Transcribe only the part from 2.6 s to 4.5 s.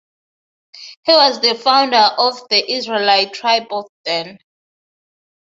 Israelite Tribe of Dan.